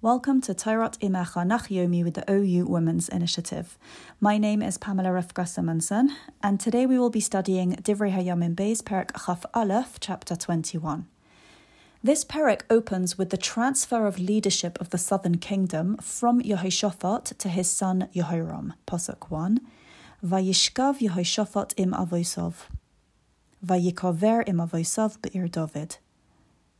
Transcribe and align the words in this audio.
Welcome 0.00 0.40
to 0.42 0.54
Torah 0.54 0.92
Imecha 1.02 1.44
Nachyomi 1.44 2.04
with 2.04 2.14
the 2.14 2.32
OU 2.32 2.66
Women's 2.66 3.08
Initiative. 3.08 3.76
My 4.20 4.38
name 4.38 4.62
is 4.62 4.78
Pamela 4.78 5.08
Rifka 5.08 5.44
Simonson, 5.44 6.14
and 6.40 6.60
today 6.60 6.86
we 6.86 7.00
will 7.00 7.10
be 7.10 7.18
studying 7.18 7.72
Divrei 7.72 8.12
Hayamim 8.14 8.54
Beis, 8.54 8.80
Perek 8.80 9.10
Chaf 9.26 9.44
Aleph, 9.54 9.98
chapter 9.98 10.36
21. 10.36 11.08
This 12.00 12.24
perek 12.24 12.60
opens 12.70 13.18
with 13.18 13.30
the 13.30 13.36
transfer 13.36 14.06
of 14.06 14.20
leadership 14.20 14.80
of 14.80 14.90
the 14.90 14.98
southern 14.98 15.38
kingdom 15.38 15.96
from 15.96 16.40
Yehoshaphat 16.42 17.36
to 17.36 17.48
his 17.48 17.68
son 17.68 18.08
Yehoram. 18.14 18.74
Pasuk 18.86 19.32
1. 19.32 19.58
Vayishkav 20.24 21.00
Yehoshaphat 21.00 21.74
im 21.76 21.90
avoisov. 21.90 22.68
Vayikover 23.66 24.48
im 24.48 24.58
avoisov 24.58 25.20
be'ir 25.20 25.48
David. 25.48 25.96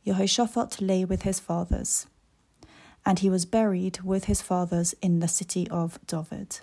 Yehoshaphat 0.07 0.77
lay 0.79 1.03
with 1.03 1.23
his 1.23 1.41
fathers 1.41 2.07
and 3.05 3.19
he 3.19 3.29
was 3.29 3.45
buried 3.45 4.01
with 4.01 4.25
his 4.25 4.41
fathers 4.41 4.93
in 5.01 5.19
the 5.19 5.27
city 5.27 5.67
of 5.69 5.99
David. 6.05 6.59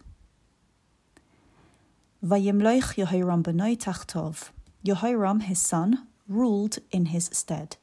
Vayimloich 2.24 2.96
Yehoram 2.96 3.42
benoi 3.42 3.76
tachtov. 3.76 4.50
Yehoram, 4.84 5.42
his 5.42 5.60
son, 5.60 6.06
ruled 6.28 6.78
in 6.90 7.06
his 7.06 7.30
stead. 7.32 7.76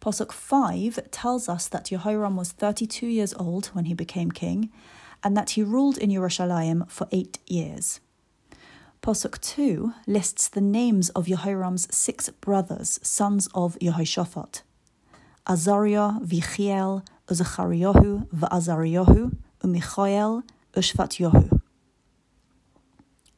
Pasuk 0.00 0.32
5 0.32 1.10
tells 1.10 1.48
us 1.48 1.68
that 1.68 1.86
Yehoram 1.86 2.34
was 2.34 2.52
32 2.52 3.06
years 3.06 3.34
old 3.34 3.66
when 3.68 3.84
he 3.84 3.94
became 3.94 4.30
king, 4.30 4.70
and 5.22 5.36
that 5.36 5.50
he 5.50 5.62
ruled 5.62 5.98
in 5.98 6.10
Yerushalayim 6.10 6.90
for 6.90 7.06
eight 7.12 7.38
years. 7.46 8.00
Pasuk 9.02 9.40
2 9.40 9.92
lists 10.06 10.48
the 10.48 10.60
names 10.60 11.10
of 11.10 11.26
Yehoram's 11.26 11.94
six 11.94 12.28
brothers, 12.30 12.98
sons 13.02 13.48
of 13.54 13.78
Yehoshaphat. 13.80 14.62
Azariah, 15.46 16.20
Vichiel, 16.20 17.04
Uzachariyahu, 17.30 18.26
Va'azariyahu, 18.28 19.36
Umichael, 19.62 20.42
Ushvatyahu. 20.74 21.60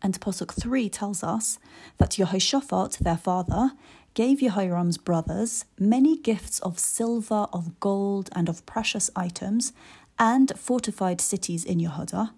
And 0.01 0.19
Pasuk 0.21 0.53
3 0.53 0.89
tells 0.89 1.23
us 1.23 1.59
that 1.99 2.13
Yehoshaphat, 2.13 2.99
their 2.99 3.17
father, 3.17 3.73
gave 4.15 4.41
Jehoram's 4.41 4.99
brothers 4.99 5.65
many 5.79 6.17
gifts 6.17 6.59
of 6.61 6.79
silver, 6.79 7.47
of 7.53 7.79
gold, 7.81 8.31
and 8.33 8.49
of 8.49 8.67
precious 8.67 9.11
items, 9.15 9.73
and 10.19 10.53
fortified 10.57 11.21
cities 11.21 11.65
in 11.65 11.79
Yehuda, 11.79 12.31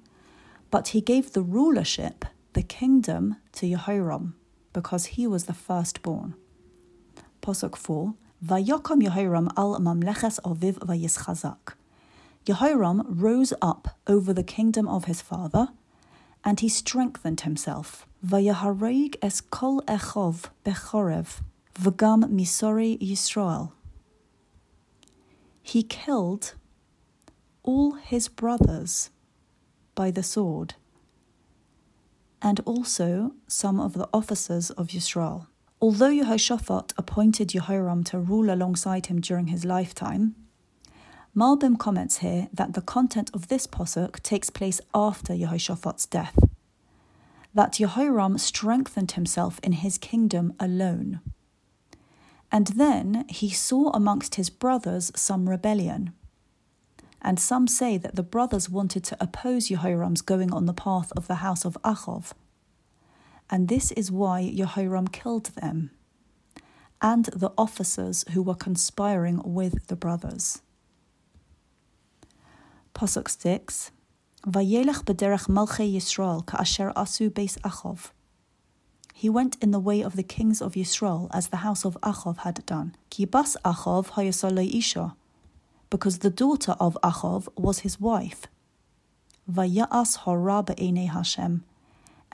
but 0.71 0.89
he 0.89 1.01
gave 1.01 1.33
the 1.33 1.43
rulership, 1.43 2.25
the 2.53 2.63
kingdom, 2.63 3.37
to 3.53 3.69
Jehoram, 3.69 4.35
because 4.73 5.07
he 5.07 5.27
was 5.27 5.45
the 5.45 5.55
firstborn. 5.55 6.35
Pasuk 7.43 7.77
4 7.77 8.15
Vayokom 8.45 9.01
Yehoram 9.01 9.51
al 9.57 9.79
mamleches 9.79 10.39
oviv 10.45 10.75
vayischazak. 10.81 11.77
Jehoram 12.45 13.03
rose 13.09 13.55
up 13.63 13.97
over 14.07 14.35
the 14.35 14.43
kingdom 14.43 14.87
of 14.87 15.07
his 15.07 15.23
father, 15.23 15.69
and 16.45 16.61
he 16.61 16.69
strengthened 16.69 17.41
himself. 17.41 18.07
Vayahareg 18.23 19.17
es 19.23 19.41
kol 19.41 19.81
echov 19.83 20.51
bechorev, 20.63 21.41
v'gam 21.75 22.25
misori 22.25 22.99
Yisrael. 22.99 23.73
He 25.63 25.83
killed 25.83 26.53
all 27.63 27.93
his 27.93 28.29
brothers 28.29 29.09
by 29.95 30.11
the 30.11 30.23
sword, 30.23 30.75
and 32.43 32.61
also 32.67 33.33
some 33.49 33.81
of 33.81 33.95
the 33.95 34.09
officers 34.13 34.71
of 34.73 34.89
Yisrael. 34.89 35.47
Although 35.85 36.13
Yehoshaphat 36.13 36.95
appointed 36.97 37.51
Jehoram 37.51 38.05
to 38.05 38.19
rule 38.19 38.49
alongside 38.51 39.09
him 39.09 39.21
during 39.21 39.49
his 39.49 39.67
lifetime, 39.67 40.35
Malbim 41.37 41.79
comments 41.79 42.21
here 42.21 42.49
that 42.55 42.73
the 42.73 42.81
content 42.81 43.31
of 43.35 43.49
this 43.49 43.67
posuk 43.67 44.23
takes 44.23 44.49
place 44.49 44.81
after 44.95 45.37
Jehoshaphat's 45.37 46.07
death, 46.07 46.39
that 47.53 47.75
Jehoram 47.75 48.39
strengthened 48.39 49.13
himself 49.13 49.61
in 49.63 49.73
his 49.73 49.99
kingdom 49.99 50.55
alone. 50.59 51.21
And 52.51 52.69
then 52.69 53.27
he 53.29 53.51
saw 53.51 53.91
amongst 53.91 54.37
his 54.37 54.49
brothers 54.49 55.13
some 55.15 55.51
rebellion. 55.51 56.15
And 57.21 57.39
some 57.39 57.69
say 57.69 57.99
that 57.99 58.17
the 58.17 58.23
brothers 58.23 58.71
wanted 58.71 59.05
to 59.05 59.19
oppose 59.21 59.69
Jehoram's 59.69 60.23
going 60.23 60.51
on 60.51 60.65
the 60.65 60.73
path 60.73 61.13
of 61.15 61.27
the 61.27 61.43
house 61.47 61.67
of 61.67 61.77
Achov 61.85 62.33
and 63.51 63.69
this 63.69 63.93
is 63.93 64.11
why 64.11 64.53
Jehoram 64.55 65.09
killed 65.09 65.47
them 65.61 65.91
and 67.05 67.27
the 67.27 67.53
officers 67.59 68.25
who 68.33 68.43
were 68.43 68.55
conspiring 68.55 69.41
with 69.45 69.89
the 69.89 69.97
brothers. 69.97 70.63
Pasuk 72.95 73.29
6 73.29 73.91
Vayelech 74.47 75.05
b'derech 75.05 75.47
malchei 75.49 75.95
Yisrael 75.95 76.47
ka'asher 76.47 76.93
asu 76.97 77.29
beis 77.31 77.59
Achov. 77.61 78.11
He 79.13 79.29
went 79.29 79.57
in 79.63 79.71
the 79.71 79.79
way 79.79 80.01
of 80.01 80.17
the 80.17 80.23
kings 80.23 80.63
of 80.63 80.73
Yisrael 80.73 81.29
as 81.33 81.49
the 81.49 81.59
house 81.59 81.85
of 81.85 81.99
Achov 82.03 82.39
had 82.39 82.65
done. 82.65 82.95
Ki 83.11 83.27
bas 83.27 83.57
Achov 83.65 84.13
hayasalei 84.13 84.75
isha, 84.75 85.15
because 85.91 86.21
the 86.21 86.31
daughter 86.31 86.75
of 86.81 86.97
Achov 87.03 87.49
was 87.57 87.81
his 87.81 88.01
wife. 88.01 88.47
Vaya'as 89.51 90.17
hora 90.19 90.63
be'enei 90.63 91.11
Hashem 91.11 91.65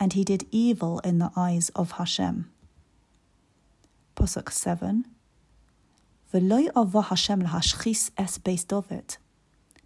and 0.01 0.15
he 0.15 0.25
did 0.25 0.47
evil 0.51 0.99
in 1.01 1.19
the 1.19 1.31
eyes 1.37 1.69
of 1.77 1.93
Hashem. 1.93 2.51
Pasuk 4.17 4.51
7 4.51 5.05
V'loy 6.33 6.69
ava 6.77 7.03
Hashem 7.03 7.43
lahashchis 7.43 8.11
es 8.17 8.39
beis 8.39 8.67
David. 8.67 9.19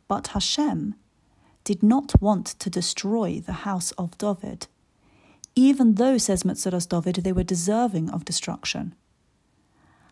But 0.07 0.29
Hashem 0.29 0.95
did 1.65 1.83
not 1.83 2.21
want 2.21 2.47
to 2.47 2.71
destroy 2.71 3.41
the 3.41 3.65
house 3.69 3.91
of 3.93 4.17
David, 4.19 4.69
even 5.57 5.95
though, 5.95 6.19
says 6.19 6.43
Metzudas 6.43 6.89
David, 6.89 7.17
they 7.17 7.33
were 7.33 7.45
deserving 7.45 8.11
of 8.11 8.25
destruction. 8.25 8.95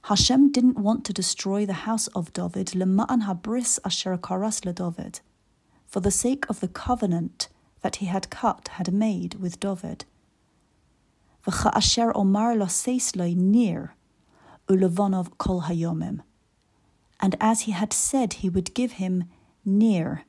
Hashem 0.05 0.51
didn't 0.51 0.79
want 0.79 1.05
to 1.05 1.13
destroy 1.13 1.67
the 1.67 1.85
house 1.85 2.07
of 2.09 2.33
David, 2.33 2.69
lema'an 2.69 3.25
habris 3.25 3.79
asher 3.85 4.17
karas 4.17 4.61
David, 4.75 5.21
for 5.87 6.01
the 6.01 6.11
sake 6.11 6.49
of 6.49 6.61
the 6.61 6.69
covenant 6.69 7.49
that 7.83 7.97
he 7.97 8.07
had 8.07 8.31
cut 8.31 8.69
had 8.73 8.93
made 8.93 9.35
with 9.35 9.61
David. 9.61 10.05
V'cha 11.47 11.75
asher 11.75 12.13
omar 12.15 12.55
lo 12.55 12.69
near, 13.35 13.95
ulevonov 14.69 15.37
kol 15.39 15.63
hayomim. 15.63 16.21
And 17.21 17.37
as 17.41 17.63
he 17.63 17.73
had 17.73 17.93
said 17.93 18.35
he 18.35 18.49
would 18.49 18.75
give 18.75 18.93
him 18.93 19.25
near, 19.65 20.25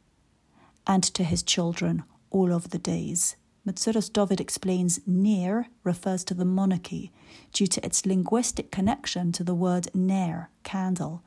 and 0.85 1.03
to 1.03 1.23
his 1.23 1.43
children 1.43 2.03
all 2.29 2.51
of 2.51 2.71
the 2.71 2.79
days. 2.79 3.35
Metzudas 3.65 4.11
David 4.11 4.41
explains 4.41 4.99
near 5.07 5.67
refers 5.83 6.25
to 6.25 6.33
the 6.33 6.43
monarchy 6.43 7.11
due 7.53 7.67
to 7.67 7.85
its 7.85 8.05
linguistic 8.05 8.71
connection 8.71 9.31
to 9.31 9.43
the 9.43 9.55
word 9.55 9.87
ner, 9.93 10.49
candle, 10.63 11.23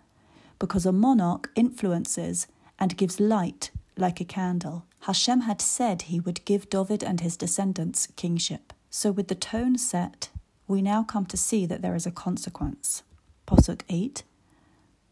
because 0.59 0.85
a 0.85 0.93
monarch 0.93 1.51
influences 1.55 2.47
and 2.79 2.97
gives 2.97 3.19
light 3.21 3.71
like 3.97 4.21
a 4.21 4.25
candle. 4.25 4.85
Hashem 5.07 5.43
had 5.43 5.61
said 5.61 6.03
he 6.03 6.19
would 6.19 6.45
give 6.45 6.69
David 6.69 7.05
and 7.05 7.21
his 7.21 7.37
descendants 7.37 8.09
kingship. 8.17 8.73
So, 8.91 9.13
with 9.13 9.29
the 9.29 9.37
tone 9.37 9.79
set, 9.79 10.31
we 10.67 10.83
now 10.83 11.05
come 11.05 11.27
to 11.27 11.37
see 11.37 11.65
that 11.65 11.81
there 11.81 11.95
is 11.95 12.07
a 12.07 12.11
consequence. 12.11 13.05
Posuk 13.47 13.83
8 13.89 14.25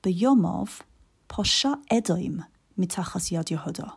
B'yomov 0.03 0.81
posha 1.28 1.81
Edom 1.93 2.44
mitachas 2.77 3.31
yad 3.31 3.56
Yehuda 3.56 3.93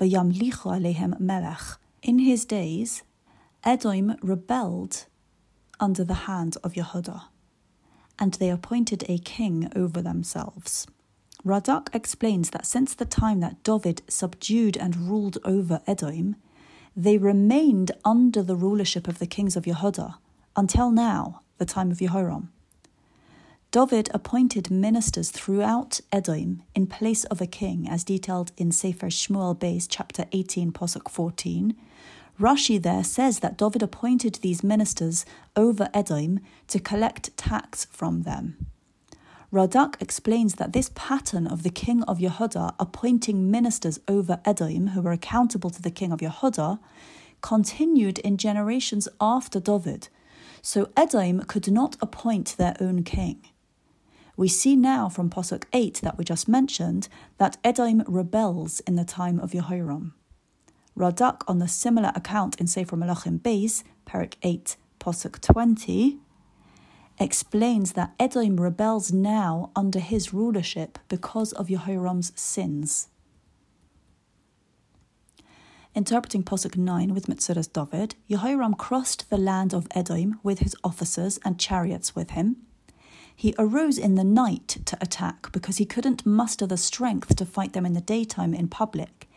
v'yamlichu 0.00 0.72
alehem 0.72 1.20
melech. 1.20 1.78
In 2.02 2.20
his 2.20 2.46
days, 2.46 3.02
Edom 3.62 4.16
rebelled 4.22 5.04
under 5.78 6.04
the 6.04 6.24
hand 6.28 6.56
of 6.64 6.72
Yehuda, 6.72 7.24
and 8.18 8.32
they 8.34 8.48
appointed 8.48 9.04
a 9.06 9.18
king 9.18 9.70
over 9.76 10.00
themselves. 10.00 10.86
Radak 11.44 11.94
explains 11.94 12.50
that 12.50 12.66
since 12.66 12.94
the 12.94 13.04
time 13.04 13.40
that 13.40 13.62
David 13.62 14.02
subdued 14.08 14.76
and 14.76 14.96
ruled 14.96 15.38
over 15.44 15.82
Edom, 15.86 16.36
they 16.96 17.18
remained 17.18 17.92
under 18.04 18.42
the 18.42 18.56
rulership 18.56 19.06
of 19.08 19.18
the 19.18 19.26
kings 19.26 19.56
of 19.56 19.64
Yehuda 19.64 20.14
until 20.56 20.90
now, 20.90 21.42
the 21.58 21.66
time 21.66 21.90
of 21.90 21.98
Jehoram. 21.98 22.50
David 23.70 24.08
appointed 24.14 24.70
ministers 24.70 25.30
throughout 25.30 26.00
Edom 26.12 26.62
in 26.74 26.86
place 26.86 27.24
of 27.24 27.40
a 27.40 27.46
king, 27.46 27.88
as 27.88 28.04
detailed 28.04 28.52
in 28.56 28.70
Sefer 28.70 29.08
Shmuel 29.08 29.58
Beis, 29.58 29.86
chapter 29.88 30.26
18, 30.30 30.70
Posuk 30.72 31.10
14. 31.10 31.74
Rashi 32.40 32.80
there 32.80 33.02
says 33.02 33.40
that 33.40 33.58
David 33.58 33.82
appointed 33.82 34.36
these 34.36 34.62
ministers 34.62 35.26
over 35.56 35.88
Edom 35.92 36.38
to 36.68 36.78
collect 36.78 37.36
tax 37.36 37.86
from 37.86 38.22
them. 38.22 38.68
Radak 39.54 40.02
explains 40.02 40.56
that 40.56 40.72
this 40.72 40.90
pattern 40.96 41.46
of 41.46 41.62
the 41.62 41.70
king 41.70 42.02
of 42.02 42.18
Yehuda 42.18 42.74
appointing 42.80 43.52
ministers 43.52 44.00
over 44.08 44.40
Edom 44.44 44.88
who 44.88 45.00
were 45.00 45.12
accountable 45.12 45.70
to 45.70 45.80
the 45.80 45.92
king 45.92 46.10
of 46.10 46.18
Yehuda 46.18 46.80
continued 47.40 48.18
in 48.18 48.36
generations 48.36 49.06
after 49.20 49.60
David, 49.60 50.08
so 50.60 50.90
Edom 50.96 51.44
could 51.44 51.70
not 51.70 51.96
appoint 52.00 52.56
their 52.58 52.74
own 52.80 53.04
king. 53.04 53.46
We 54.36 54.48
see 54.48 54.74
now 54.74 55.08
from 55.08 55.30
Posuk 55.30 55.66
8 55.72 56.00
that 56.02 56.18
we 56.18 56.24
just 56.24 56.48
mentioned 56.48 57.06
that 57.38 57.56
Edom 57.62 58.02
rebels 58.08 58.80
in 58.80 58.96
the 58.96 59.04
time 59.04 59.38
of 59.38 59.52
Jehoram. 59.52 60.14
Radak, 60.98 61.42
on 61.46 61.60
the 61.60 61.68
similar 61.68 62.10
account 62.16 62.60
in 62.60 62.66
Sefer 62.66 62.96
Melachim 62.96 63.38
Beis, 63.38 63.84
Perik 64.04 64.34
8, 64.42 64.76
Posuk 64.98 65.40
20, 65.40 66.18
explains 67.18 67.92
that 67.92 68.14
Edom 68.18 68.60
rebels 68.60 69.12
now 69.12 69.70
under 69.76 70.00
his 70.00 70.32
rulership 70.32 70.98
because 71.08 71.52
of 71.52 71.68
Jehoram's 71.68 72.32
sins. 72.34 73.08
Interpreting 75.94 76.42
Posuk 76.42 76.76
9 76.76 77.14
with 77.14 77.26
Metzudas 77.28 77.72
David, 77.72 78.16
Jehoram 78.28 78.74
crossed 78.74 79.30
the 79.30 79.38
land 79.38 79.72
of 79.72 79.86
Edom 79.92 80.40
with 80.42 80.58
his 80.58 80.74
officers 80.82 81.38
and 81.44 81.60
chariots 81.60 82.16
with 82.16 82.30
him. 82.30 82.56
He 83.36 83.54
arose 83.58 83.96
in 83.96 84.16
the 84.16 84.24
night 84.24 84.78
to 84.86 84.98
attack 85.00 85.52
because 85.52 85.76
he 85.76 85.84
couldn't 85.84 86.26
muster 86.26 86.66
the 86.66 86.76
strength 86.76 87.36
to 87.36 87.46
fight 87.46 87.74
them 87.74 87.86
in 87.86 87.92
the 87.92 88.00
daytime 88.00 88.54
in 88.54 88.66
public. 88.66 89.28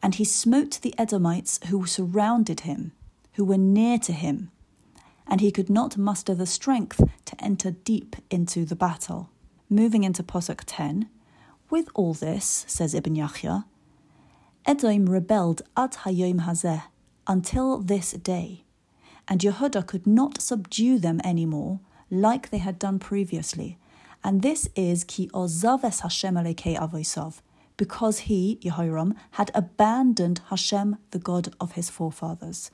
And 0.00 0.14
he 0.14 0.24
smote 0.24 0.80
the 0.82 0.94
Edomites 0.96 1.58
who 1.68 1.86
surrounded 1.86 2.60
him, 2.60 2.92
who 3.34 3.44
were 3.44 3.58
near 3.58 3.98
to 3.98 4.12
him, 4.12 4.52
and 5.26 5.40
he 5.40 5.50
could 5.50 5.70
not 5.70 5.96
muster 5.96 6.34
the 6.34 6.46
strength 6.46 7.02
to 7.24 7.44
enter 7.44 7.70
deep 7.70 8.16
into 8.30 8.64
the 8.64 8.76
battle. 8.76 9.30
Moving 9.68 10.04
into 10.04 10.22
Posuk 10.22 10.62
10, 10.66 11.08
with 11.70 11.88
all 11.94 12.14
this, 12.14 12.64
says 12.68 12.94
Ibn 12.94 13.16
Yahya, 13.16 13.66
Edom 14.64 15.06
rebelled 15.06 15.62
ad 15.76 15.92
hayom 16.04 16.44
hazeh, 16.44 16.84
until 17.26 17.78
this 17.78 18.12
day, 18.12 18.64
and 19.28 19.40
Yehuda 19.40 19.86
could 19.86 20.06
not 20.06 20.40
subdue 20.40 20.98
them 20.98 21.20
any 21.24 21.46
more, 21.46 21.80
like 22.10 22.50
they 22.50 22.58
had 22.58 22.78
done 22.78 22.98
previously. 22.98 23.78
And 24.22 24.42
this 24.42 24.68
is 24.76 25.04
ki 25.04 25.28
ozaves 25.34 26.00
Hashem 26.00 26.34
alekei 26.34 26.78
avoisov, 26.78 27.40
because 27.76 28.20
he, 28.20 28.58
Jehoram, 28.62 29.14
had 29.32 29.50
abandoned 29.54 30.40
Hashem, 30.50 30.98
the 31.10 31.18
God 31.18 31.54
of 31.60 31.72
his 31.72 31.90
forefathers. 31.90 32.70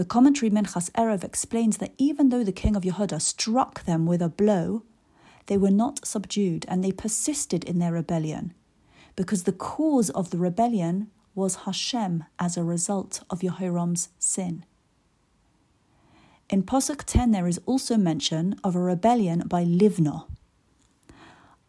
The 0.00 0.06
commentary 0.06 0.50
Minchas 0.50 0.90
Erev 0.92 1.22
explains 1.22 1.76
that 1.76 1.92
even 1.98 2.30
though 2.30 2.42
the 2.42 2.52
king 2.52 2.74
of 2.74 2.84
Yehuda 2.84 3.20
struck 3.20 3.84
them 3.84 4.06
with 4.06 4.22
a 4.22 4.30
blow, 4.30 4.82
they 5.44 5.58
were 5.58 5.70
not 5.70 6.06
subdued 6.06 6.64
and 6.68 6.82
they 6.82 6.90
persisted 6.90 7.64
in 7.64 7.80
their 7.80 7.92
rebellion, 7.92 8.54
because 9.14 9.42
the 9.42 9.52
cause 9.52 10.08
of 10.08 10.30
the 10.30 10.38
rebellion 10.38 11.10
was 11.34 11.66
Hashem 11.66 12.24
as 12.38 12.56
a 12.56 12.64
result 12.64 13.22
of 13.28 13.40
Yehoram's 13.40 14.08
sin. 14.18 14.64
In 16.48 16.62
Posuk 16.62 17.04
10, 17.04 17.32
there 17.32 17.46
is 17.46 17.60
also 17.66 17.98
mention 17.98 18.58
of 18.64 18.74
a 18.74 18.80
rebellion 18.80 19.42
by 19.46 19.66
Livna. 19.66 20.24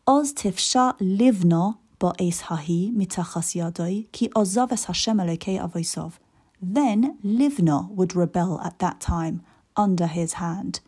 Oz 0.07 0.33
tifsha 0.33 0.97
Livna 0.99 1.79
ba'es 1.99 2.43
hahi 2.43 2.95
mitachas 2.95 3.59
yadoi 3.59 4.09
ki 4.13 4.29
ozaves 4.29 4.85
Hashem 4.85 5.17
alekei 5.17 5.59
avoisov. 5.59 6.13
Then 6.61 7.17
Livna 7.23 7.89
would 7.89 8.15
rebel 8.15 8.61
at 8.61 8.79
that 8.79 8.99
time 8.99 9.41
under 9.75 10.05
his 10.05 10.33
hand, 10.33 10.79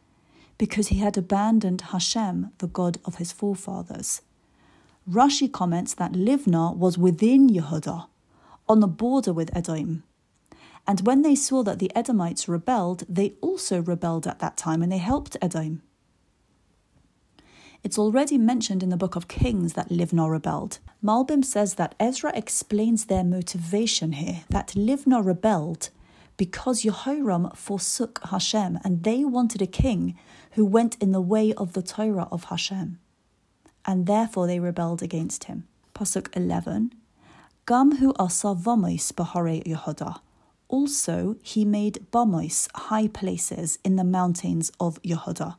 because 0.57 0.89
he 0.89 0.99
had 0.99 1.17
abandoned 1.17 1.81
Hashem, 1.81 2.51
the 2.59 2.67
God 2.67 2.99
of 3.05 3.15
his 3.15 3.31
forefathers. 3.31 4.21
Rashi 5.09 5.51
comments 5.51 5.93
that 5.95 6.13
Livna 6.13 6.75
was 6.75 6.97
within 6.97 7.49
Yehuda, 7.49 8.07
on 8.69 8.79
the 8.79 8.87
border 8.87 9.33
with 9.33 9.55
Edom. 9.55 10.03
And 10.87 11.01
when 11.07 11.21
they 11.21 11.35
saw 11.35 11.63
that 11.63 11.79
the 11.79 11.91
Edomites 11.95 12.47
rebelled, 12.47 13.03
they 13.09 13.33
also 13.41 13.81
rebelled 13.81 14.27
at 14.27 14.39
that 14.39 14.57
time 14.57 14.81
and 14.81 14.91
they 14.91 14.97
helped 14.99 15.37
Edom. 15.41 15.81
It's 17.83 17.99
already 17.99 18.37
mentioned 18.37 18.81
in 18.81 18.89
the 18.89 18.97
book 18.97 19.17
of 19.17 19.27
Kings 19.27 19.73
that 19.73 19.89
Livna 19.89 20.31
rebelled. 20.31 20.79
Malbim 21.03 21.43
says 21.43 21.73
that 21.75 21.95
Ezra 21.99 22.31
explains 22.33 23.05
their 23.05 23.25
motivation 23.25 24.13
here, 24.13 24.45
that 24.49 24.69
Livna 24.69 25.23
rebelled 25.23 25.89
because 26.37 26.83
Jehoram 26.83 27.51
forsook 27.51 28.21
Hashem 28.31 28.79
and 28.85 29.03
they 29.03 29.25
wanted 29.25 29.61
a 29.61 29.67
king 29.67 30.17
who 30.51 30.63
went 30.63 30.95
in 31.01 31.11
the 31.11 31.21
way 31.21 31.53
of 31.53 31.73
the 31.73 31.81
Torah 31.81 32.29
of 32.31 32.45
Hashem. 32.45 32.99
And 33.85 34.05
therefore 34.05 34.47
they 34.47 34.61
rebelled 34.61 35.03
against 35.03 35.45
him. 35.45 35.67
Pasuk 35.93 36.29
11 36.37 36.93
Gam 37.65 37.97
hu 37.97 38.13
asa 38.17 38.53
vamos 38.53 39.11
bahare 39.11 39.61
Yehuda. 39.65 40.21
Also, 40.69 41.35
he 41.43 41.65
made 41.65 42.07
bamos, 42.11 42.69
high 42.73 43.07
places 43.07 43.77
in 43.83 43.97
the 43.97 44.03
mountains 44.05 44.71
of 44.79 45.01
Yehuda. 45.03 45.57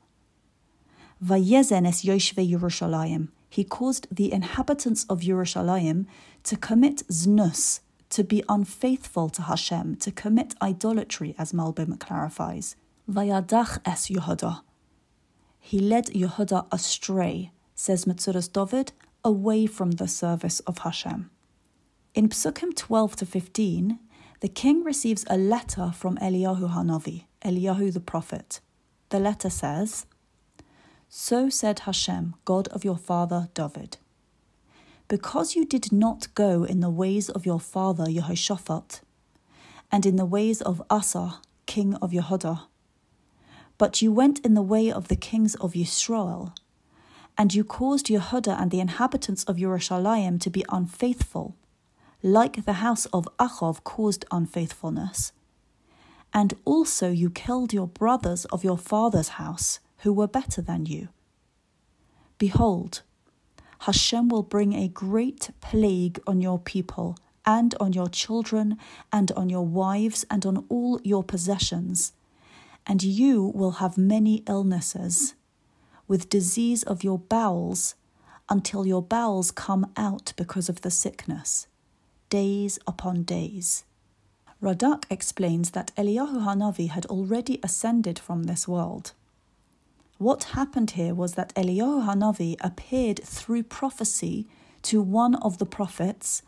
Vayezen 1.24 1.86
es 1.86 2.02
Yoshve 2.04 2.46
Yerushalayim. 2.46 3.28
He 3.48 3.64
caused 3.64 4.06
the 4.10 4.30
inhabitants 4.30 5.04
of 5.08 5.20
Yerushalayim 5.20 6.04
to 6.42 6.56
commit 6.56 7.06
znus, 7.08 7.80
to 8.10 8.22
be 8.22 8.44
unfaithful 8.46 9.30
to 9.30 9.42
Hashem, 9.42 9.96
to 9.96 10.10
commit 10.10 10.54
idolatry, 10.60 11.34
as 11.38 11.52
Malbim 11.52 11.98
clarifies. 11.98 12.76
Vayadach 13.10 13.78
es 13.86 14.08
Yehuda. 14.08 14.60
He 15.60 15.78
led 15.78 16.06
Yehuda 16.08 16.66
astray, 16.70 17.52
says 17.74 18.04
Metzudas 18.04 18.52
David, 18.52 18.92
away 19.24 19.64
from 19.64 19.92
the 19.92 20.08
service 20.08 20.60
of 20.60 20.78
Hashem. 20.78 21.30
In 22.14 22.28
Psukim 22.28 22.76
12 22.76 23.16
to 23.16 23.26
15, 23.26 23.98
the 24.40 24.48
king 24.48 24.84
receives 24.84 25.24
a 25.30 25.38
letter 25.38 25.90
from 25.94 26.18
Eliyahu 26.18 26.74
Hanavi, 26.74 27.24
Eliyahu 27.42 27.94
the 27.94 28.00
prophet. 28.00 28.60
The 29.08 29.20
letter 29.20 29.48
says, 29.48 30.04
so 31.08 31.48
said 31.48 31.80
Hashem, 31.80 32.34
God 32.44 32.68
of 32.68 32.84
your 32.84 32.96
father 32.96 33.48
David. 33.54 33.98
Because 35.08 35.54
you 35.54 35.64
did 35.64 35.92
not 35.92 36.34
go 36.34 36.64
in 36.64 36.80
the 36.80 36.90
ways 36.90 37.28
of 37.28 37.46
your 37.46 37.60
father 37.60 38.06
Jehoshaphat, 38.06 39.00
and 39.92 40.06
in 40.06 40.16
the 40.16 40.24
ways 40.24 40.60
of 40.62 40.82
Asa, 40.90 41.40
king 41.66 41.94
of 41.96 42.10
Yehudah, 42.10 42.62
but 43.76 44.00
you 44.00 44.12
went 44.12 44.38
in 44.40 44.54
the 44.54 44.62
way 44.62 44.90
of 44.90 45.08
the 45.08 45.16
kings 45.16 45.54
of 45.56 45.72
Yisrael, 45.72 46.52
and 47.36 47.52
you 47.52 47.64
caused 47.64 48.06
Yehuda 48.06 48.60
and 48.60 48.70
the 48.70 48.80
inhabitants 48.80 49.44
of 49.44 49.56
Yerushalayim 49.56 50.40
to 50.40 50.50
be 50.50 50.64
unfaithful, 50.68 51.56
like 52.22 52.64
the 52.64 52.74
house 52.74 53.06
of 53.06 53.28
Achov 53.38 53.82
caused 53.82 54.24
unfaithfulness. 54.30 55.32
And 56.32 56.54
also 56.64 57.10
you 57.10 57.30
killed 57.30 57.72
your 57.72 57.88
brothers 57.88 58.44
of 58.46 58.64
your 58.64 58.78
father's 58.78 59.30
house 59.30 59.80
who 60.04 60.12
were 60.12 60.28
better 60.28 60.62
than 60.62 60.84
you. 60.84 61.08
Behold, 62.38 63.02
Hashem 63.80 64.28
will 64.28 64.42
bring 64.42 64.74
a 64.74 64.86
great 64.86 65.50
plague 65.62 66.20
on 66.26 66.42
your 66.42 66.58
people, 66.58 67.16
and 67.46 67.74
on 67.80 67.94
your 67.94 68.08
children, 68.08 68.76
and 69.10 69.32
on 69.32 69.48
your 69.48 69.66
wives, 69.66 70.24
and 70.30 70.44
on 70.44 70.64
all 70.68 71.00
your 71.02 71.24
possessions, 71.24 72.12
and 72.86 73.02
you 73.02 73.50
will 73.54 73.72
have 73.72 73.96
many 73.96 74.42
illnesses, 74.46 75.34
with 76.06 76.28
disease 76.28 76.82
of 76.82 77.02
your 77.02 77.18
bowels, 77.18 77.94
until 78.50 78.86
your 78.86 79.02
bowels 79.02 79.50
come 79.50 79.90
out 79.96 80.34
because 80.36 80.68
of 80.68 80.82
the 80.82 80.90
sickness, 80.90 81.66
days 82.28 82.78
upon 82.86 83.22
days. 83.22 83.84
Radak 84.62 85.04
explains 85.08 85.70
that 85.70 85.92
Eliyahu 85.96 86.44
Hanavi 86.44 86.90
had 86.90 87.06
already 87.06 87.58
ascended 87.62 88.18
from 88.18 88.42
this 88.44 88.68
world. 88.68 89.12
What 90.18 90.44
happened 90.44 90.92
here 90.92 91.12
was 91.12 91.34
that 91.34 91.52
Eliyahu 91.56 92.06
Hanavi 92.06 92.56
appeared 92.60 93.20
through 93.24 93.64
prophecy 93.64 94.46
to 94.82 95.02
one 95.02 95.34
of 95.36 95.58
the 95.58 95.66
prophets 95.66 96.42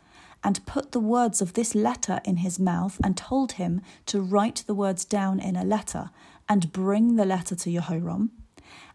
and 0.44 0.64
put 0.66 0.92
the 0.92 1.00
words 1.00 1.42
of 1.42 1.54
this 1.54 1.74
letter 1.74 2.20
in 2.24 2.36
his 2.36 2.60
mouth 2.60 3.00
and 3.02 3.16
told 3.16 3.52
him 3.52 3.80
to 4.06 4.20
write 4.20 4.62
the 4.68 4.74
words 4.74 5.04
down 5.04 5.40
in 5.40 5.56
a 5.56 5.64
letter 5.64 6.10
and 6.48 6.72
bring 6.72 7.16
the 7.16 7.24
letter 7.24 7.56
to 7.56 7.72
Jehoram 7.72 8.30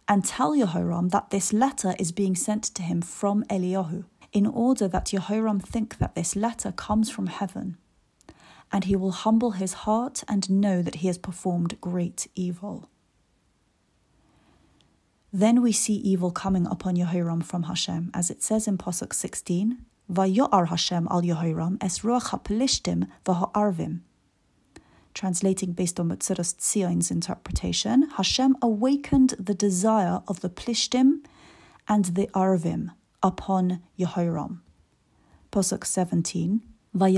and 0.07 0.23
tell 0.23 0.55
Jehoram 0.55 1.09
that 1.09 1.31
this 1.31 1.51
letter 1.51 1.93
is 1.99 2.13
being 2.13 2.35
sent 2.35 2.63
to 2.63 2.81
him 2.81 3.01
from 3.01 3.43
Eliyahu 3.49 4.05
in 4.31 4.45
order 4.45 4.87
that 4.87 5.07
Jehoram 5.07 5.59
think 5.59 5.97
that 5.97 6.15
this 6.15 6.37
letter 6.37 6.71
comes 6.71 7.09
from 7.09 7.27
heaven 7.27 7.75
and 8.71 8.85
he 8.85 8.95
will 8.95 9.11
humble 9.11 9.51
his 9.51 9.73
heart 9.73 10.23
and 10.29 10.49
know 10.49 10.81
that 10.81 10.95
he 10.95 11.07
has 11.07 11.17
performed 11.17 11.81
great 11.81 12.29
evil. 12.35 12.89
Then 15.33 15.61
we 15.61 15.71
see 15.71 15.93
evil 15.93 16.31
coming 16.31 16.67
upon 16.67 16.97
Yehoram 16.97 17.41
from 17.43 17.63
Hashem, 17.63 18.11
as 18.13 18.29
it 18.29 18.43
says 18.43 18.67
in 18.67 18.77
Pasuk 18.77 19.13
16, 19.13 19.77
Vayo'ar 20.11 20.67
Hashem 20.67 21.07
al 21.09 21.21
Yehoram 21.21 21.77
es 21.81 21.99
ruach 21.99 22.31
ha'pelishtim 22.31 23.07
v'ha'arvim. 23.25 24.01
Translating 25.13 25.71
based 25.71 25.99
on 26.01 26.09
Metzudas 26.09 26.53
Tzion's 26.55 27.11
interpretation, 27.11 28.09
Hashem 28.17 28.57
awakened 28.61 29.35
the 29.39 29.53
desire 29.53 30.21
of 30.27 30.41
the 30.41 30.49
Plishtim 30.49 31.23
and 31.87 32.05
the 32.05 32.27
Arvim 32.33 32.91
upon 33.23 33.81
Yehoram. 33.97 34.59
Pasuk 35.51 35.85
17, 35.85 36.61
They 36.93 37.13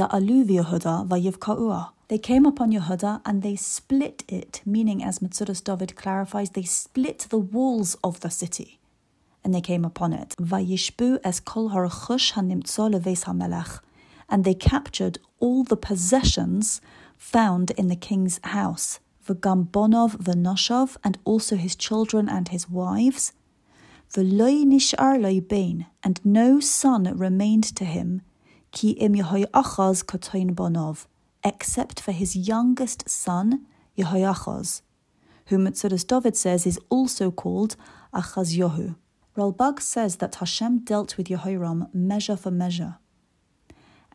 came 2.20 2.46
upon 2.46 2.72
Yehuda 2.72 3.22
and 3.25 3.42
they 3.42 3.56
split 3.56 4.24
it, 4.27 4.62
meaning, 4.65 5.03
as 5.03 5.20
Metzudas 5.20 5.63
David 5.63 5.96
clarifies, 5.96 6.51
they 6.51 6.62
split 6.63 7.25
the 7.30 7.39
walls 7.39 7.98
of 8.03 8.20
the 8.20 8.30
city. 8.30 8.80
and 9.44 9.53
they 9.53 9.62
came 9.62 9.84
upon 9.84 10.13
it. 10.13 10.36
Es 11.24 11.39
kol 11.39 11.70
and 14.30 14.44
they 14.46 14.53
captured 14.53 15.18
all 15.39 15.63
the 15.63 15.75
possessions 15.77 16.82
found 17.18 17.72
in 17.72 17.88
the 17.88 17.96
king's 17.96 18.39
house, 18.44 19.00
v'gambonov 19.27 20.18
v'noshov, 20.18 20.98
and 21.03 21.18
also 21.25 21.56
his 21.56 21.75
children 21.75 22.30
and 22.30 22.50
his 22.50 22.70
wives. 22.70 23.34
V'loy 24.13 24.63
nishar 24.65 25.22
loy 25.22 25.42
bain, 25.42 25.88
and 26.03 26.20
no 26.24 26.60
son 26.60 27.03
remained 27.18 27.63
to 27.75 27.86
him, 27.86 28.22
ki 28.74 28.92
im 28.92 29.13
Yehoiachaz 29.13 30.03
bonov, 30.56 31.06
except 31.44 32.00
for 32.00 32.12
his 32.12 32.36
youngest 32.36 33.08
son, 33.08 33.65
Yehoiachaz, 33.98 34.82
who 35.48 35.58
Metzudas 35.58 36.06
David 36.06 36.36
says 36.36 36.65
is 36.65 36.80
also 36.89 37.32
called 37.32 37.75
Achazyohu. 38.13 38.96
Ralbag 39.38 39.80
says 39.80 40.18
that 40.18 40.36
Hashem 40.36 40.80
dealt 40.80 41.18
with 41.18 41.27
Yehoram 41.27 41.94
measure 41.94 42.36
for 42.36 42.51
measure. 42.51 42.98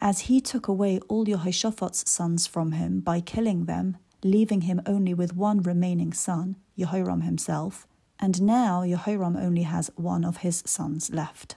As 0.01 0.21
he 0.23 0.41
took 0.41 0.69
away 0.69 1.01
all 1.09 1.27
Yehoshaphat's 1.27 2.09
sons 2.09 2.47
from 2.47 2.73
him 2.73 3.01
by 3.01 3.21
killing 3.21 3.65
them, 3.65 3.97
leaving 4.23 4.63
him 4.63 4.81
only 4.87 5.15
with 5.15 5.35
one 5.35 5.63
remaining 5.63 6.13
son, 6.13 6.57
Yehoram 6.77 7.25
himself, 7.25 7.87
and 8.21 8.43
now 8.43 8.83
Yehoram 8.83 9.41
only 9.41 9.63
has 9.63 9.91
one 9.95 10.25
of 10.25 10.39
his 10.39 10.63
sons 10.67 11.11
left. 11.11 11.57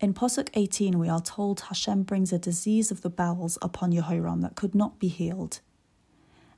In 0.00 0.14
Posuk 0.14 0.48
18, 0.54 0.98
we 0.98 1.08
are 1.08 1.20
told 1.20 1.60
Hashem 1.60 2.04
brings 2.04 2.32
a 2.32 2.38
disease 2.38 2.90
of 2.90 3.02
the 3.02 3.10
bowels 3.10 3.58
upon 3.60 3.92
Yehoram 3.92 4.42
that 4.42 4.54
could 4.54 4.74
not 4.74 4.98
be 4.98 5.08
healed 5.08 5.60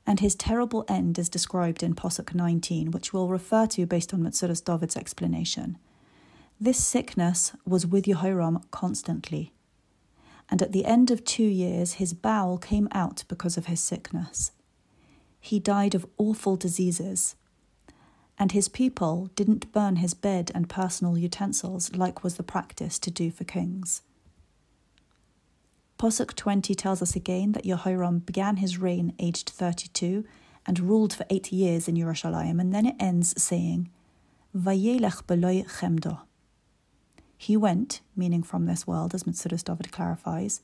and 0.05 0.19
his 0.19 0.35
terrible 0.35 0.83
end 0.87 1.19
is 1.19 1.29
described 1.29 1.83
in 1.83 1.95
Posuk 1.95 2.33
19, 2.33 2.91
which 2.91 3.13
we'll 3.13 3.27
refer 3.27 3.67
to 3.67 3.85
based 3.85 4.13
on 4.13 4.21
Metzudas 4.21 4.63
David's 4.63 4.97
explanation. 4.97 5.77
This 6.59 6.83
sickness 6.83 7.53
was 7.65 7.87
with 7.87 8.05
Jehoram 8.05 8.61
constantly, 8.71 9.53
and 10.49 10.61
at 10.61 10.71
the 10.71 10.85
end 10.85 11.11
of 11.11 11.23
two 11.23 11.43
years 11.43 11.93
his 11.93 12.13
bowel 12.13 12.57
came 12.57 12.87
out 12.91 13.23
because 13.27 13.57
of 13.57 13.67
his 13.67 13.79
sickness. 13.79 14.51
He 15.39 15.59
died 15.59 15.95
of 15.95 16.05
awful 16.17 16.55
diseases, 16.55 17.35
and 18.41 18.53
his 18.53 18.67
people 18.67 19.29
didn't 19.35 19.71
burn 19.71 19.97
his 19.97 20.15
bed 20.15 20.51
and 20.55 20.67
personal 20.67 21.15
utensils 21.15 21.95
like 21.95 22.23
was 22.23 22.37
the 22.37 22.43
practice 22.43 22.97
to 22.97 23.11
do 23.11 23.29
for 23.29 23.43
kings. 23.43 24.01
Posuk 25.99 26.35
20 26.35 26.73
tells 26.73 27.03
us 27.03 27.15
again 27.15 27.51
that 27.51 27.65
Jehoram 27.65 28.17
began 28.17 28.55
his 28.55 28.79
reign 28.79 29.13
aged 29.19 29.51
32 29.51 30.25
and 30.65 30.79
ruled 30.79 31.13
for 31.13 31.23
eight 31.29 31.51
years 31.51 31.87
in 31.87 31.93
Yerushalayim, 31.93 32.59
and 32.59 32.73
then 32.73 32.87
it 32.87 32.95
ends 32.99 33.39
saying, 33.39 33.91
Vayelech 34.57 35.27
beloy 35.27 35.61
chemdo. 35.61 36.21
He 37.37 37.55
went, 37.55 38.01
meaning 38.15 38.41
from 38.41 38.65
this 38.65 38.87
world, 38.87 39.13
as 39.13 39.21
Metzudas 39.21 39.63
David 39.63 39.91
clarifies. 39.91 40.61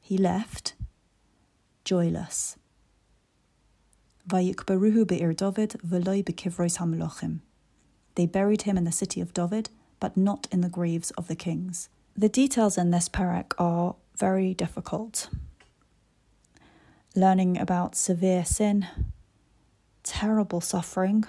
He 0.00 0.16
left, 0.16 0.72
joyless. 1.84 2.56
They 8.14 8.26
buried 8.26 8.62
him 8.62 8.78
in 8.78 8.84
the 8.84 8.92
city 8.92 9.20
of 9.20 9.34
David, 9.34 9.70
but 10.00 10.16
not 10.16 10.48
in 10.50 10.60
the 10.60 10.68
graves 10.68 11.10
of 11.12 11.28
the 11.28 11.36
kings. 11.36 11.88
The 12.16 12.28
details 12.28 12.78
in 12.78 12.90
this 12.90 13.08
parak 13.08 13.52
are 13.58 13.96
very 14.16 14.54
difficult. 14.54 15.28
Learning 17.14 17.58
about 17.58 17.96
severe 17.96 18.44
sin, 18.44 18.86
terrible 20.02 20.60
suffering, 20.60 21.24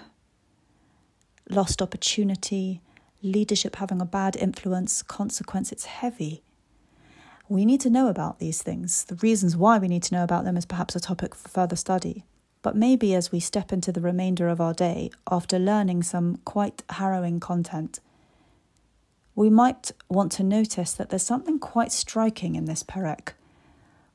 lost 1.49 1.81
opportunity, 1.81 2.81
leadership 3.21 3.75
having 3.75 3.99
a 3.99 4.05
bad 4.05 4.35
influence, 4.35 5.01
consequence, 5.03 5.71
it's 5.71 5.85
heavy. 5.85 6.43
We 7.49 7.65
need 7.65 7.81
to 7.81 7.89
know 7.89 8.07
about 8.07 8.39
these 8.39 8.61
things. 8.61 9.03
The 9.03 9.15
reasons 9.15 9.57
why 9.57 9.79
we 9.79 9.87
need 9.87 10.03
to 10.03 10.15
know 10.15 10.23
about 10.23 10.45
them 10.45 10.57
is 10.57 10.65
perhaps 10.65 10.95
a 10.95 10.99
topic 10.99 11.35
for 11.35 11.49
further 11.49 11.75
study. 11.75 12.23
But 12.65 12.75
maybe 12.75 13.13
as 13.13 13.31
we 13.31 13.39
step 13.39 13.71
into 13.71 13.91
the 13.91 14.01
remainder 14.01 14.47
of 14.47 14.59
our 14.59 14.73
day, 14.73 15.11
after 15.29 15.59
learning 15.59 16.01
some 16.01 16.37
quite 16.45 16.81
harrowing 16.89 17.39
content, 17.39 17.99
we 19.35 19.51
might 19.51 19.91
want 20.09 20.31
to 20.31 20.43
notice 20.43 20.91
that 20.93 21.09
there's 21.09 21.21
something 21.21 21.59
quite 21.59 21.91
striking 21.91 22.55
in 22.55 22.65
this 22.65 22.81
perek 22.81 23.33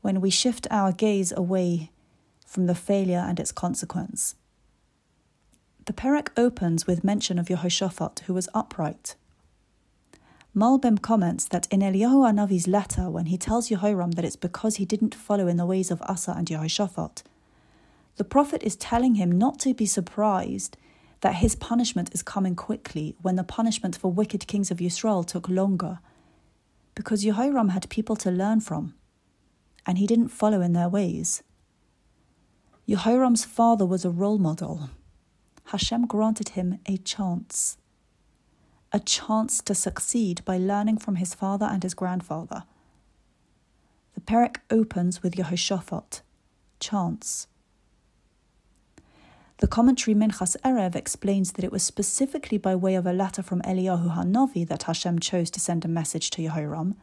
when 0.01 0.21
we 0.21 0.31
shift 0.31 0.67
our 0.69 0.91
gaze 0.91 1.33
away 1.37 1.93
from 2.45 2.67
the 2.67 2.75
failure 2.75 3.25
and 3.25 3.39
its 3.39 3.53
consequence. 3.53 4.35
The 5.85 5.93
perek 5.93 6.31
opens 6.37 6.89
with 6.89 7.05
mention 7.05 7.39
of 7.39 7.47
Yehoshaphat, 7.47 8.23
who 8.23 8.35
was 8.35 8.49
upright. 8.53 9.15
Malbim 10.57 11.01
comments 11.01 11.45
that 11.45 11.69
in 11.71 11.83
Eliyahu 11.83 12.29
Anavi's 12.29 12.67
letter, 12.67 13.09
when 13.11 13.27
he 13.27 13.39
tells 13.39 13.69
Yehoram 13.69 14.17
that 14.17 14.25
it's 14.25 14.35
because 14.35 14.75
he 14.75 14.85
didn't 14.85 15.15
follow 15.15 15.47
in 15.47 15.57
the 15.57 15.67
ways 15.67 15.93
of 15.93 16.03
Asa 16.03 16.35
and 16.37 16.49
Yehoshaphat, 16.49 17.23
the 18.21 18.25
prophet 18.25 18.63
is 18.63 18.77
telling 18.77 19.15
him 19.15 19.33
not 19.33 19.59
to 19.59 19.73
be 19.73 19.87
surprised 19.87 20.77
that 21.23 21.37
his 21.37 21.55
punishment 21.55 22.11
is 22.13 22.23
coming 22.23 22.55
quickly 22.55 23.17
when 23.23 23.37
the 23.37 23.43
punishment 23.43 23.97
for 23.97 24.13
wicked 24.13 24.47
kings 24.47 24.71
of 24.71 24.77
Yisrael 24.77 25.27
took 25.27 25.49
longer, 25.49 26.01
because 26.95 27.23
Jehoram 27.23 27.71
had 27.71 27.89
people 27.89 28.17
to 28.17 28.31
learn 28.31 28.61
from, 28.61 28.93
and 29.87 29.97
he 29.97 30.07
didn't 30.07 30.29
follow 30.29 30.61
in 30.61 30.75
their 30.75 30.91
ways. 30.91 31.43
Jehoram's 32.87 33.47
father 33.47 33.87
was 33.87 34.05
a 34.05 34.11
role 34.11 34.37
model. 34.37 34.91
Hashem 35.73 36.07
granted 36.07 36.51
him 36.51 36.79
a 36.85 36.99
chance. 36.99 37.79
A 38.93 39.01
chance 39.01 39.63
to 39.63 39.75
succeed 39.75 40.45
by 40.45 40.59
learning 40.59 40.99
from 40.99 41.17
his 41.17 41.33
father 41.33 41.65
and 41.65 41.83
his 41.83 41.95
grandfather. 41.95 42.65
The 44.13 44.21
Perek 44.21 44.57
opens 44.71 45.23
with 45.23 45.37
Yehoshaphat, 45.37 46.21
chance. 46.81 47.47
The 49.61 49.69
commentary 49.69 50.15
Minchas 50.15 50.57
Erev 50.65 50.97
explains 50.97 51.53
that 51.53 51.65
it 51.67 51.71
was 51.71 51.83
specifically 51.83 52.57
by 52.57 52.75
way 52.75 52.95
of 52.95 53.05
a 53.05 53.13
letter 53.13 53.43
from 53.43 53.61
Eliyahu 53.61 54.17
Hanavi 54.17 54.67
that 54.67 54.85
Hashem 54.85 55.19
chose 55.19 55.51
to 55.51 55.61
send 55.61 55.85
a 55.85 55.89
message 55.89 56.31
to 56.31 56.43
Yehoram, 56.43 56.95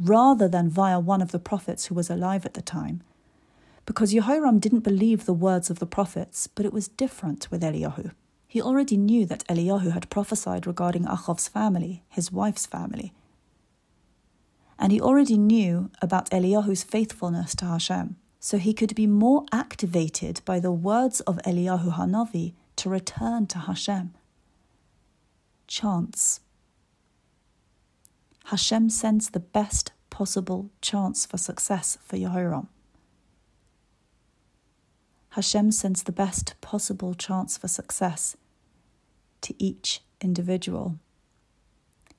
rather 0.00 0.48
than 0.48 0.70
via 0.70 0.98
one 0.98 1.20
of 1.20 1.30
the 1.30 1.38
prophets 1.38 1.86
who 1.86 1.94
was 1.94 2.08
alive 2.08 2.46
at 2.46 2.54
the 2.54 2.62
time. 2.62 3.02
Because 3.84 4.14
Yehoram 4.14 4.60
didn't 4.60 4.80
believe 4.80 5.26
the 5.26 5.34
words 5.34 5.68
of 5.68 5.78
the 5.78 5.84
prophets, 5.84 6.46
but 6.46 6.64
it 6.64 6.72
was 6.72 6.88
different 6.88 7.50
with 7.50 7.62
Eliyahu. 7.62 8.12
He 8.48 8.62
already 8.62 8.96
knew 8.96 9.26
that 9.26 9.46
Eliyahu 9.46 9.92
had 9.92 10.08
prophesied 10.08 10.66
regarding 10.66 11.04
Achav's 11.04 11.48
family, 11.48 12.02
his 12.08 12.32
wife's 12.32 12.64
family. 12.64 13.12
And 14.78 14.90
he 14.90 15.02
already 15.02 15.36
knew 15.36 15.90
about 16.00 16.30
Eliyahu's 16.30 16.82
faithfulness 16.82 17.54
to 17.56 17.66
Hashem 17.66 18.16
so 18.46 18.58
he 18.58 18.72
could 18.72 18.94
be 18.94 19.08
more 19.08 19.44
activated 19.50 20.40
by 20.44 20.60
the 20.60 20.70
words 20.70 21.18
of 21.22 21.36
Eliyahu 21.38 21.96
Hanavi 21.96 22.52
to 22.76 22.88
return 22.88 23.44
to 23.48 23.58
Hashem. 23.58 24.14
Chance. 25.66 26.38
Hashem 28.44 28.88
sends 28.88 29.30
the 29.30 29.40
best 29.40 29.90
possible 30.10 30.70
chance 30.80 31.26
for 31.26 31.38
success 31.38 31.98
for 32.00 32.16
Yehoram. 32.16 32.68
Hashem 35.30 35.72
sends 35.72 36.04
the 36.04 36.12
best 36.12 36.54
possible 36.60 37.14
chance 37.14 37.58
for 37.58 37.66
success 37.66 38.36
to 39.40 39.60
each 39.60 40.02
individual. 40.20 41.00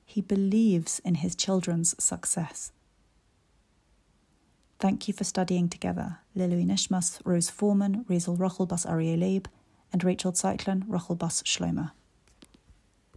He 0.04 0.20
believes 0.20 0.98
in 1.06 1.14
his 1.14 1.34
children's 1.34 1.94
success. 1.98 2.70
Thank 4.80 5.08
you 5.08 5.14
for 5.14 5.24
studying 5.24 5.68
together. 5.68 6.18
Lilui 6.36 6.64
Nishmas, 6.64 7.20
Rose 7.24 7.50
Foreman, 7.50 8.04
Rizel 8.08 8.38
Rochel 8.38 8.68
Bas 8.68 8.86
Aryeh 8.86 9.18
Leib, 9.18 9.48
and 9.92 10.04
Rachel 10.04 10.32
Zeitlin, 10.32 10.84
Rochel 10.86 11.18
Bas 11.18 11.42
Shlomo. 11.42 11.90